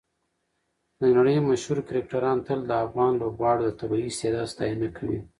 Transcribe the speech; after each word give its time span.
د 0.99 1.01
نړۍ 1.17 1.37
مشهور 1.49 1.79
کرکټران 1.87 2.37
تل 2.47 2.59
د 2.67 2.71
افغان 2.85 3.11
لوبغاړو 3.21 3.63
د 3.65 3.71
طبیعي 3.79 4.07
استعداد 4.11 4.47
ستاینه 4.53 4.87
کوي. 4.97 5.19